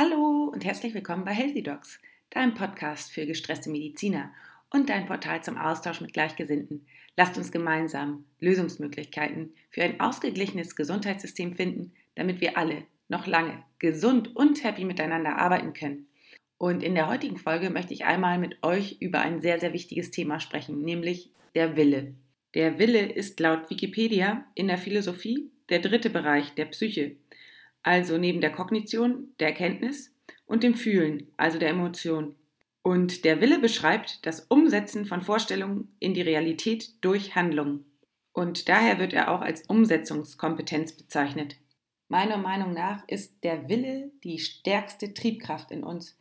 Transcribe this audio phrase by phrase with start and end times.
[0.00, 1.98] Hallo und herzlich willkommen bei Healthy Docs,
[2.30, 4.30] deinem Podcast für gestresste Mediziner
[4.70, 6.86] und dein Portal zum Austausch mit Gleichgesinnten.
[7.16, 14.36] Lasst uns gemeinsam Lösungsmöglichkeiten für ein ausgeglichenes Gesundheitssystem finden, damit wir alle noch lange gesund
[14.36, 16.06] und happy miteinander arbeiten können.
[16.58, 20.12] Und in der heutigen Folge möchte ich einmal mit euch über ein sehr, sehr wichtiges
[20.12, 22.14] Thema sprechen, nämlich der Wille.
[22.54, 27.16] Der Wille ist laut Wikipedia in der Philosophie der dritte Bereich der Psyche
[27.82, 30.12] also neben der Kognition, der Erkenntnis
[30.46, 32.34] und dem Fühlen, also der Emotion.
[32.82, 37.84] Und der Wille beschreibt das Umsetzen von Vorstellungen in die Realität durch Handlungen.
[38.32, 41.56] Und daher wird er auch als Umsetzungskompetenz bezeichnet.
[42.08, 46.16] Meiner Meinung nach ist der Wille die stärkste Triebkraft in uns,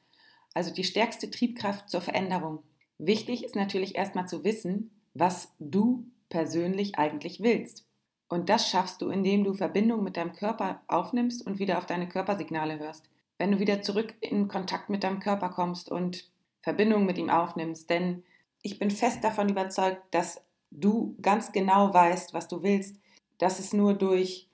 [0.54, 2.64] also die stärkste Triebkraft zur Veränderung.
[2.98, 7.87] Wichtig ist natürlich erstmal zu wissen, was du persönlich eigentlich willst.
[8.30, 12.10] Und das schaffst du, indem du Verbindung mit deinem Körper aufnimmst und wieder auf deine
[12.10, 13.10] Körpersignale hörst.
[13.38, 16.30] Wenn du wieder zurück in Kontakt mit deinem Körper kommst und
[16.68, 17.90] Verbindung mit ihm aufnimmst.
[17.90, 18.24] Denn
[18.62, 22.98] ich bin fest davon überzeugt, dass du ganz genau weißt, was du willst,
[23.38, 24.50] dass es nur durch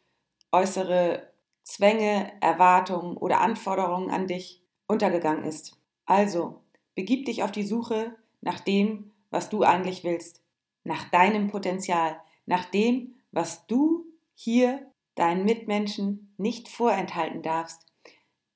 [0.52, 1.28] äußere
[1.64, 5.76] Zwänge, Erwartungen oder Anforderungen an dich untergegangen ist.
[6.06, 6.62] Also,
[6.94, 10.44] begib dich auf die Suche nach dem, was du eigentlich willst,
[10.84, 17.86] nach deinem Potenzial, nach dem, was du hier deinen Mitmenschen nicht vorenthalten darfst.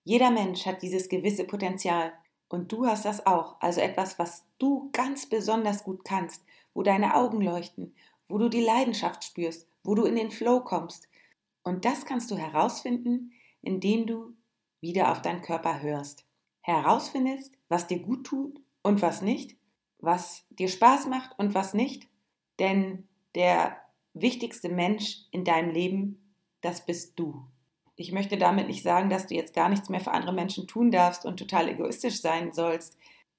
[0.03, 2.13] Jeder Mensch hat dieses gewisse Potenzial
[2.47, 7.15] und du hast das auch, also etwas, was du ganz besonders gut kannst, wo deine
[7.15, 7.93] Augen leuchten,
[8.29, 11.09] wo du die Leidenschaft spürst, wo du in den Flow kommst.
[11.63, 14.33] Und das kannst du herausfinden, indem du
[14.79, 16.23] wieder auf deinen Körper hörst.
[16.61, 19.57] Herausfindest, was dir gut tut und was nicht,
[19.99, 22.07] was dir Spaß macht und was nicht.
[22.59, 23.77] Denn der
[24.21, 27.45] wichtigste Mensch in deinem Leben, das bist du.
[27.95, 30.91] Ich möchte damit nicht sagen, dass du jetzt gar nichts mehr für andere Menschen tun
[30.91, 32.97] darfst und total egoistisch sein sollst.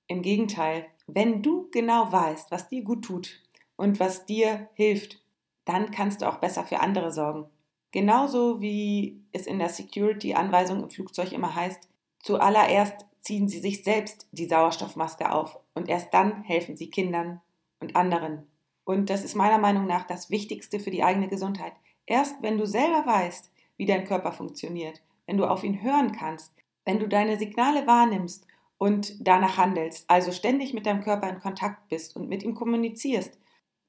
[0.09, 3.41] Im Gegenteil, wenn du genau weißt, was dir gut tut
[3.77, 5.23] und was dir hilft,
[5.65, 7.47] dann kannst du auch besser für andere sorgen.
[7.91, 11.89] Genauso wie es in der Security-Anweisung im Flugzeug immer heißt,
[12.19, 17.41] zuallererst ziehen sie sich selbst die Sauerstoffmaske auf und erst dann helfen sie Kindern
[17.81, 18.47] und anderen.
[18.89, 21.75] Und das ist meiner Meinung nach das Wichtigste für die eigene Gesundheit.
[22.07, 26.55] Erst wenn du selber weißt, wie dein Körper funktioniert, wenn du auf ihn hören kannst,
[26.87, 28.47] wenn du deine Signale wahrnimmst
[28.79, 33.39] und danach handelst, also ständig mit deinem Körper in Kontakt bist und mit ihm kommunizierst,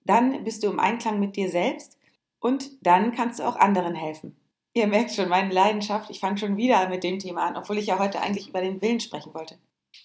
[0.04, 1.98] dann bist du im Einklang mit dir selbst
[2.42, 4.36] und dann kannst du auch anderen helfen.
[4.74, 7.86] Ihr merkt schon meine Leidenschaft, ich fange schon wieder mit dem Thema an, obwohl ich
[7.86, 9.60] ja heute eigentlich über den Willen sprechen wollte.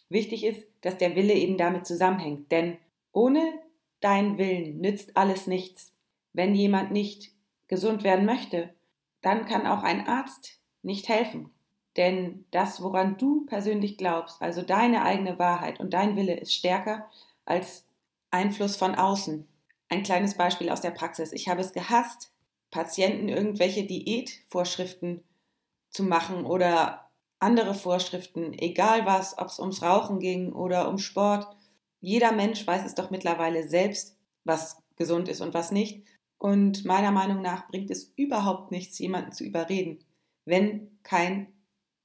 [0.09, 2.77] Wichtig ist, dass der Wille eben damit zusammenhängt, denn
[3.11, 3.64] ohne
[4.05, 5.93] dein Willen nützt alles nichts.
[6.33, 7.33] Wenn jemand nicht
[7.69, 8.75] gesund werden möchte,
[9.23, 11.51] dann kann auch ein Arzt nicht helfen.
[11.97, 17.09] Denn das, woran du persönlich glaubst, also deine eigene Wahrheit und dein Wille, ist stärker
[17.47, 17.87] als
[18.31, 19.47] Einfluss von außen.
[19.89, 21.33] Ein kleines Beispiel aus der Praxis.
[21.33, 22.33] Ich habe es gehasst,
[22.71, 25.23] Patienten irgendwelche Diätvorschriften
[25.91, 31.47] zu machen oder andere Vorschriften, egal was, ob es ums Rauchen ging oder um Sport.
[32.05, 36.05] Jeder Mensch weiß es doch mittlerweile selbst, was gesund ist und was nicht.
[36.37, 40.05] Und meiner Meinung nach bringt es überhaupt nichts, jemanden zu überreden,
[40.45, 41.55] wenn kein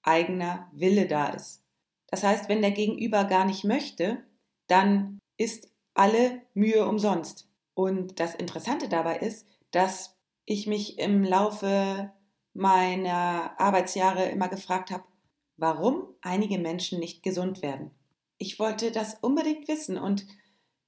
[0.01, 1.65] eigener Wille da ist.
[2.07, 4.23] Das heißt, wenn der Gegenüber gar nicht möchte,
[4.67, 7.49] dann ist alle Mühe umsonst.
[7.73, 10.15] Und das Interessante dabei ist, dass
[10.45, 12.09] ich mich im Laufe
[12.53, 15.03] meiner Arbeitsjahre immer gefragt habe,
[15.57, 17.91] warum einige Menschen nicht gesund werden
[18.39, 20.25] ich wollte das unbedingt wissen und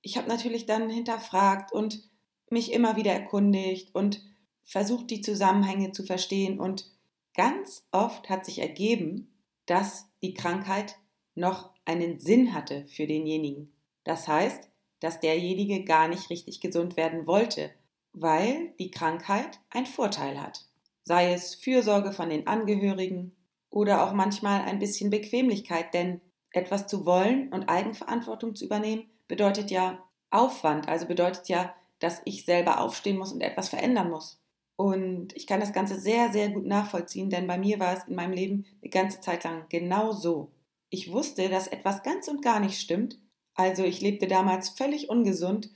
[0.02, 2.10] ich habe natürlich dann hinterfragt und
[2.50, 4.24] mich immer wieder erkundigt und
[4.64, 6.60] versucht, die Zusammenhänge zu verstehen.
[6.60, 6.90] Und
[7.36, 9.34] ganz oft hat sich ergeben,
[9.66, 10.98] dass die Krankheit
[11.36, 13.74] noch einen Sinn hatte für denjenigen.
[14.04, 14.70] Das heißt,
[15.00, 17.72] dass derjenige gar nicht richtig gesund werden wollte,
[18.14, 20.66] weil die Krankheit einen Vorteil hat.
[21.04, 23.36] Sei es Fürsorge von den Angehörigen
[23.70, 26.22] oder auch manchmal ein bisschen Bequemlichkeit, denn
[26.52, 32.46] etwas zu wollen und Eigenverantwortung zu übernehmen, bedeutet ja Aufwand, also bedeutet ja, dass ich
[32.46, 34.40] selber aufstehen muss und etwas verändern muss.
[34.76, 38.16] Und ich kann das Ganze sehr, sehr gut nachvollziehen, denn bei mir war es in
[38.16, 40.52] meinem Leben eine ganze Zeit lang genau so.
[40.90, 43.20] Ich wusste, dass etwas ganz und gar nicht stimmt.
[43.54, 45.70] Also ich lebte damals völlig ungesund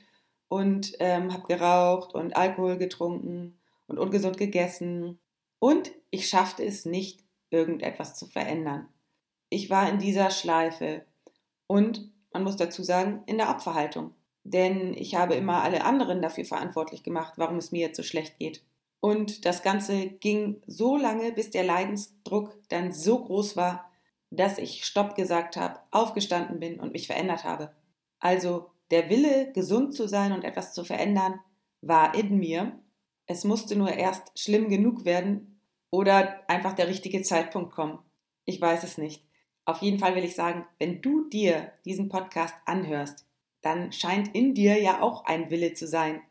[0.48, 5.20] und ähm, habe geraucht und Alkohol getrunken und ungesund gegessen.
[5.60, 8.88] Und ich schaffte es nicht, irgendetwas zu verändern
[9.56, 11.06] ich war in dieser Schleife
[11.66, 14.14] und man muss dazu sagen, in der Opferhaltung.
[14.44, 18.38] Denn ich habe immer alle anderen dafür verantwortlich gemacht, warum es mir jetzt so schlecht
[18.38, 18.64] geht.
[19.00, 23.90] Und das Ganze ging so lange, bis der Leidensdruck dann so groß war,
[24.30, 27.74] dass ich Stopp gesagt habe, aufgestanden bin und mich verändert habe.
[28.20, 31.40] Also der Wille, gesund zu sein und etwas zu verändern,
[31.82, 32.78] war in mir.
[33.26, 35.62] Es musste nur erst schlimm genug werden
[35.92, 38.00] oder einfach der richtige Zeitpunkt kommen.
[38.44, 39.24] Ich weiß es nicht.
[39.66, 43.26] Auf jeden Fall will ich sagen, wenn du dir diesen Podcast anhörst,
[43.62, 46.22] dann scheint in dir ja auch ein Wille zu sein.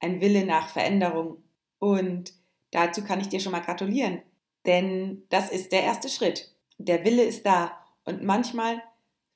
[0.00, 1.42] Ein Wille nach Veränderung.
[1.78, 2.32] Und
[2.72, 4.20] dazu kann ich dir schon mal gratulieren.
[4.66, 6.52] Denn das ist der erste Schritt.
[6.78, 7.78] Der Wille ist da.
[8.04, 8.82] Und manchmal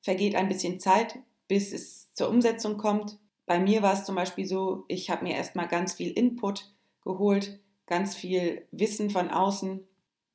[0.01, 3.17] vergeht ein bisschen Zeit, bis es zur Umsetzung kommt.
[3.45, 7.59] Bei mir war es zum Beispiel so, ich habe mir erstmal ganz viel Input geholt,
[7.85, 9.87] ganz viel Wissen von außen,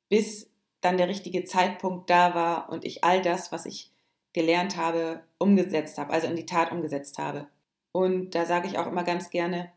[0.09, 0.49] bis
[0.83, 3.91] dann der richtige Zeitpunkt da war und ich all das, was ich
[4.33, 7.47] gelernt habe, umgesetzt habe, also in die Tat umgesetzt habe.
[7.91, 9.71] Und da sage ich auch immer ganz gerne,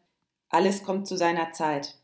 [0.48, 1.96] alles kommt zu seiner Zeit.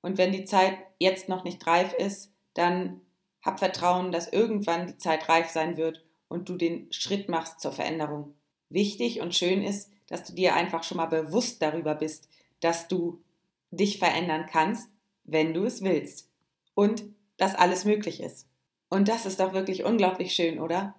[0.00, 3.00] Und wenn die Zeit jetzt noch nicht reif ist, dann
[3.42, 7.72] hab Vertrauen, dass irgendwann die Zeit reif sein wird und du den Schritt machst zur
[7.72, 8.34] Veränderung.
[8.70, 12.28] Wichtig und schön ist, dass du dir einfach schon mal bewusst darüber bist,
[12.60, 13.22] dass du
[13.70, 14.90] dich verändern kannst,
[15.24, 16.30] wenn du es willst.
[16.74, 17.04] Und
[17.38, 18.46] dass alles möglich ist.
[18.90, 20.94] Und das ist doch wirklich unglaublich schön, oder?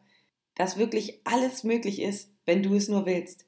[0.56, 3.45] Dass wirklich alles möglich ist, wenn du es nur willst.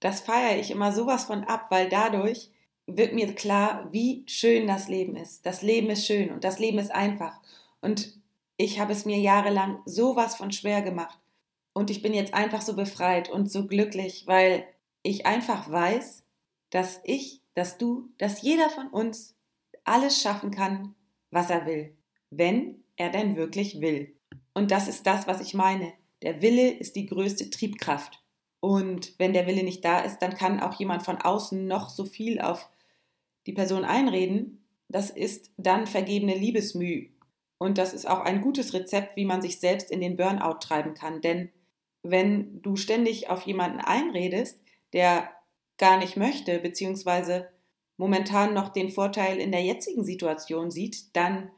[0.00, 2.50] Das feiere ich immer sowas von ab, weil dadurch
[2.86, 5.46] wird mir klar, wie schön das Leben ist.
[5.46, 7.40] Das Leben ist schön und das Leben ist einfach.
[7.80, 8.20] Und
[8.56, 11.18] ich habe es mir jahrelang sowas von schwer gemacht.
[11.74, 14.66] Und ich bin jetzt einfach so befreit und so glücklich, weil
[15.02, 16.24] ich einfach weiß,
[16.70, 19.36] dass ich, dass du, dass jeder von uns
[19.84, 20.94] alles schaffen kann,
[21.30, 21.96] was er will
[22.32, 24.16] wenn er denn wirklich will.
[24.54, 25.92] Und das ist das, was ich meine.
[26.22, 28.22] Der Wille ist die größte Triebkraft.
[28.60, 32.04] Und wenn der Wille nicht da ist, dann kann auch jemand von außen noch so
[32.04, 32.70] viel auf
[33.46, 34.64] die Person einreden.
[34.88, 37.10] Das ist dann vergebene Liebesmüh.
[37.58, 40.94] Und das ist auch ein gutes Rezept, wie man sich selbst in den Burnout treiben
[40.94, 41.20] kann.
[41.20, 41.50] Denn
[42.02, 44.60] wenn du ständig auf jemanden einredest,
[44.92, 45.30] der
[45.78, 47.48] gar nicht möchte, beziehungsweise
[47.96, 51.50] momentan noch den Vorteil in der jetzigen Situation sieht, dann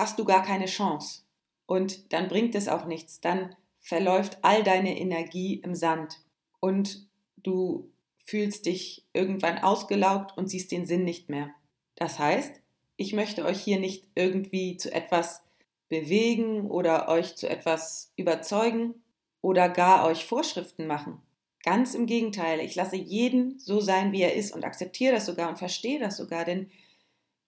[0.00, 1.22] hast du gar keine Chance.
[1.66, 3.20] Und dann bringt es auch nichts.
[3.20, 6.20] Dann verläuft all deine Energie im Sand.
[6.58, 7.06] Und
[7.36, 7.90] du
[8.24, 11.50] fühlst dich irgendwann ausgelaugt und siehst den Sinn nicht mehr.
[11.96, 12.52] Das heißt,
[12.96, 15.42] ich möchte euch hier nicht irgendwie zu etwas
[15.88, 18.94] bewegen oder euch zu etwas überzeugen
[19.42, 21.20] oder gar euch Vorschriften machen.
[21.62, 25.50] Ganz im Gegenteil, ich lasse jeden so sein, wie er ist und akzeptiere das sogar
[25.50, 26.70] und verstehe das sogar, denn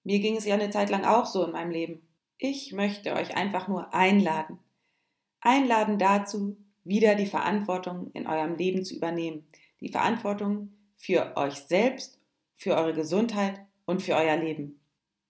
[0.04, 2.02] mir ging es ja eine Zeit lang auch so in meinem Leben.
[2.38, 4.58] Ich möchte euch einfach nur einladen.
[5.40, 9.46] Einladen dazu, wieder die Verantwortung in eurem Leben zu übernehmen.
[9.80, 12.18] Die Verantwortung für euch selbst,
[12.54, 14.80] für eure Gesundheit und für euer Leben.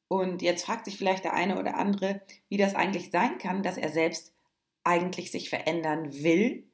[0.09, 3.79] Und jetzt fragt sich vielleicht der eine oder andere, wie das eigentlich sein kann, dass
[3.79, 4.35] er selbst
[4.85, 6.65] eigentlich sich verändern will,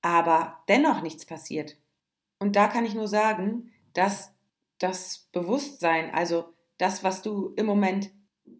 [0.00, 1.76] aber dennoch nichts passiert.
[2.38, 4.32] Und da kann ich nur sagen, dass
[4.78, 8.10] das Bewusstsein, also das, was du im Moment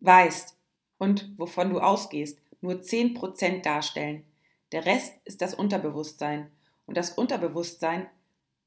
[0.01, 0.60] weißt,
[1.01, 4.23] und wovon du ausgehst, nur 10% darstellen.
[4.71, 6.53] Der Rest ist das Unterbewusstsein.
[6.87, 8.07] Und das Unterbewusstsein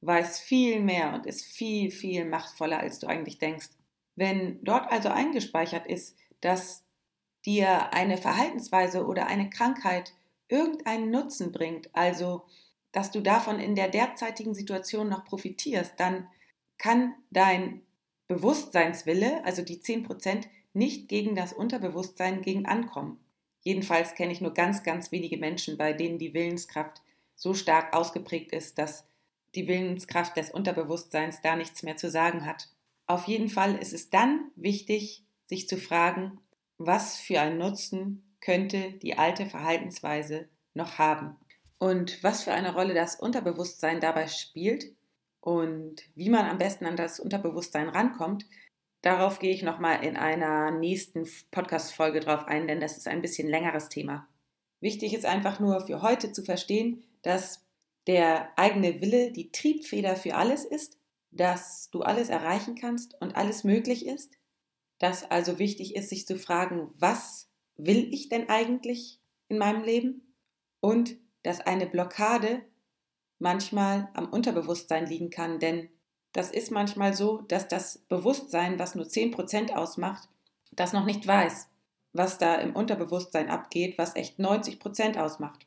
[0.01, 3.69] weiß viel mehr und ist viel, viel machtvoller, als du eigentlich denkst.
[4.15, 6.83] Wenn dort also eingespeichert ist, dass
[7.45, 10.13] dir eine Verhaltensweise oder eine Krankheit
[10.47, 12.45] irgendeinen Nutzen bringt, also
[12.91, 16.27] dass du davon in der derzeitigen Situation noch profitierst, dann
[16.79, 17.81] kann dein
[18.27, 23.19] Bewusstseinswille, also die 10%, nicht gegen das Unterbewusstsein gegen ankommen.
[23.61, 27.01] Jedenfalls kenne ich nur ganz, ganz wenige Menschen, bei denen die Willenskraft
[27.35, 29.05] so stark ausgeprägt ist, dass
[29.55, 32.69] die Willenskraft des Unterbewusstseins da nichts mehr zu sagen hat.
[33.05, 36.39] Auf jeden Fall ist es dann wichtig, sich zu fragen,
[36.77, 41.37] was für einen Nutzen könnte die alte Verhaltensweise noch haben
[41.79, 44.93] und was für eine Rolle das Unterbewusstsein dabei spielt
[45.39, 48.45] und wie man am besten an das Unterbewusstsein rankommt,
[49.03, 53.49] Darauf gehe ich nochmal in einer nächsten Podcast-Folge drauf ein, denn das ist ein bisschen
[53.49, 54.29] längeres Thema.
[54.79, 57.65] Wichtig ist einfach nur für heute zu verstehen, dass
[58.07, 60.97] der eigene Wille die Triebfeder für alles ist,
[61.31, 64.35] dass du alles erreichen kannst und alles möglich ist,
[64.99, 69.19] dass also wichtig ist, sich zu fragen, was will ich denn eigentlich
[69.49, 70.33] in meinem Leben
[70.79, 72.61] und dass eine Blockade
[73.37, 75.89] manchmal am Unterbewusstsein liegen kann, denn
[76.33, 80.27] das ist manchmal so, dass das Bewusstsein, was nur 10% ausmacht,
[80.71, 81.69] das noch nicht weiß,
[82.11, 85.65] was da im Unterbewusstsein abgeht, was echt 90% ausmacht.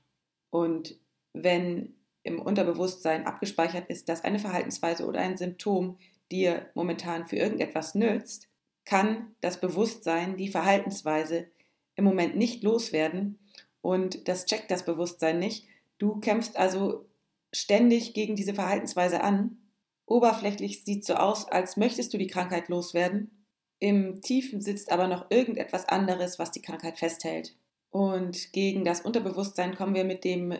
[0.50, 0.99] Und
[1.32, 5.99] wenn im Unterbewusstsein abgespeichert ist, dass eine Verhaltensweise oder ein Symptom
[6.30, 8.49] dir momentan für irgendetwas nützt,
[8.85, 11.46] kann das Bewusstsein die Verhaltensweise
[11.94, 13.38] im Moment nicht loswerden
[13.80, 15.66] und das checkt das Bewusstsein nicht.
[15.99, 17.06] Du kämpfst also
[17.52, 19.58] ständig gegen diese Verhaltensweise an.
[20.06, 23.44] Oberflächlich sieht so aus, als möchtest du die Krankheit loswerden.
[23.78, 27.56] Im Tiefen sitzt aber noch irgendetwas anderes, was die Krankheit festhält.
[27.90, 30.54] Und gegen das Unterbewusstsein kommen wir mit dem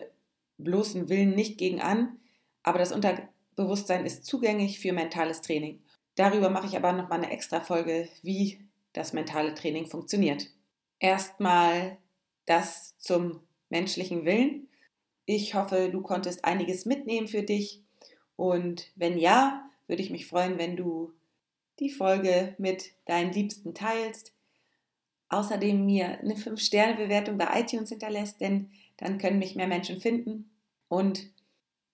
[0.57, 2.19] bloßen Willen nicht gegen an,
[2.63, 5.81] aber das Unterbewusstsein ist zugänglich für mentales Training.
[6.15, 10.47] Darüber mache ich aber nochmal eine extra Folge, wie das mentale Training funktioniert.
[10.99, 11.97] Erstmal
[12.45, 14.67] das zum menschlichen Willen.
[15.25, 17.83] Ich hoffe, du konntest einiges mitnehmen für dich.
[18.37, 21.11] Und wenn ja, würde ich mich freuen, wenn du
[21.79, 24.33] die Folge mit deinen Liebsten teilst.
[25.29, 30.49] Außerdem mir eine 5-Sterne-Bewertung bei iTunes hinterlässt, denn dann können mich mehr Menschen finden.
[30.87, 31.29] Und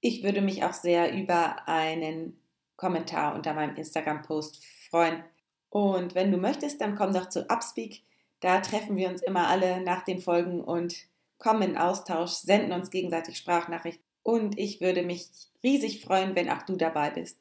[0.02, 2.40] ich würde mich auch sehr über einen
[2.76, 5.24] Kommentar unter meinem Instagram-Post freuen.
[5.70, 8.04] Und wenn du möchtest, dann komm doch zu Upspeak.
[8.40, 10.96] Da treffen wir uns immer alle nach den Folgen und
[11.40, 14.13] kommen in Austausch, senden uns gegenseitig Sprachnachrichten.
[14.24, 15.30] Und ich würde mich
[15.64, 17.38] riesig freuen, wenn auch du dabei bist.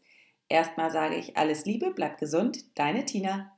[0.49, 3.57] Erstmal sage ich alles Liebe, bleib gesund, deine Tina.